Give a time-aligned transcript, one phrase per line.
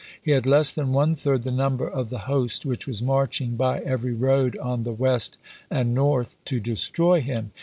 [0.19, 3.81] He had less than one third the number of the host which was marching by
[3.81, 5.37] every road on the west
[5.69, 7.51] and north to destroy him.